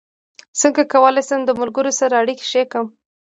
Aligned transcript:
څنګه 0.61 0.81
کولی 0.93 1.21
شم 1.27 1.39
د 1.45 1.51
ملګرو 1.61 1.91
سره 1.99 2.13
اړیکې 2.21 2.45
ښې 2.51 2.63
کړم 2.71 2.87